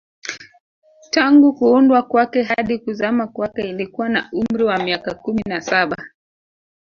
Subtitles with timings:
[1.11, 5.97] Tangu kuundwa kwake hadi kuzama kwake ilikuwa na umri wa miaka kumi na saba